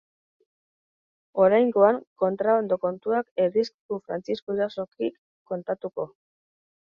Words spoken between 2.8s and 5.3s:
kontuak ez dizkigu Frantzisko Irazokik